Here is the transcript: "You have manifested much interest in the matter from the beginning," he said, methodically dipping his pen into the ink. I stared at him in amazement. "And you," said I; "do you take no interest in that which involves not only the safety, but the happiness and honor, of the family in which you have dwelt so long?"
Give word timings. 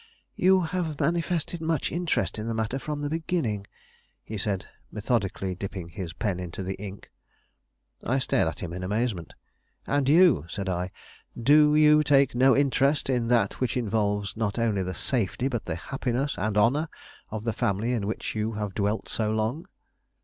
"You 0.35 0.61
have 0.61 0.99
manifested 0.99 1.61
much 1.61 1.91
interest 1.91 2.39
in 2.39 2.47
the 2.47 2.55
matter 2.55 2.79
from 2.79 3.01
the 3.03 3.07
beginning," 3.11 3.67
he 4.23 4.35
said, 4.35 4.65
methodically 4.91 5.53
dipping 5.53 5.89
his 5.89 6.11
pen 6.11 6.39
into 6.39 6.63
the 6.63 6.73
ink. 6.81 7.11
I 8.03 8.17
stared 8.17 8.47
at 8.47 8.61
him 8.61 8.73
in 8.73 8.81
amazement. 8.81 9.35
"And 9.85 10.09
you," 10.09 10.45
said 10.49 10.67
I; 10.67 10.89
"do 11.39 11.75
you 11.75 12.01
take 12.01 12.33
no 12.33 12.57
interest 12.57 13.11
in 13.11 13.27
that 13.27 13.59
which 13.61 13.77
involves 13.77 14.35
not 14.35 14.57
only 14.57 14.81
the 14.81 14.95
safety, 14.95 15.47
but 15.47 15.65
the 15.65 15.75
happiness 15.75 16.33
and 16.35 16.57
honor, 16.57 16.89
of 17.29 17.43
the 17.43 17.53
family 17.53 17.93
in 17.93 18.07
which 18.07 18.33
you 18.33 18.53
have 18.53 18.73
dwelt 18.73 19.07
so 19.07 19.29
long?" 19.29 19.67